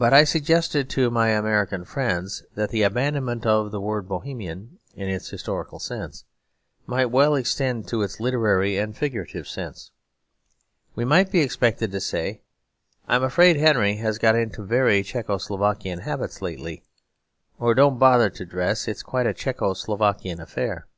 I 0.00 0.24
suggested 0.24 0.90
to 0.90 1.12
my 1.12 1.28
American 1.28 1.84
friends 1.84 2.42
that 2.56 2.70
the 2.70 2.82
abandonment 2.82 3.46
of 3.46 3.70
the 3.70 3.80
word 3.80 4.08
Bohemian 4.08 4.80
in 4.96 5.08
its 5.08 5.30
historical 5.30 5.78
sense 5.78 6.24
might 6.88 7.06
well 7.12 7.36
extend 7.36 7.86
to 7.86 8.02
its 8.02 8.18
literary 8.18 8.78
and 8.78 8.96
figurative 8.96 9.46
sense. 9.46 9.92
We 10.96 11.04
might 11.04 11.30
be 11.30 11.38
expected 11.38 11.92
to 11.92 12.00
say, 12.00 12.40
'I'm 13.06 13.22
afraid 13.22 13.58
Henry 13.58 13.94
has 13.98 14.18
got 14.18 14.34
into 14.34 14.64
very 14.64 15.04
Czecho 15.04 15.38
Slovakian 15.40 16.00
habits 16.00 16.42
lately,' 16.42 16.82
or 17.60 17.72
'Don't 17.72 17.96
bother 18.00 18.28
to 18.28 18.44
dress; 18.44 18.88
it's 18.88 19.04
quite 19.04 19.28
a 19.28 19.32
Czecho 19.32 19.72
Slovakian 19.76 20.40
affair.' 20.40 20.88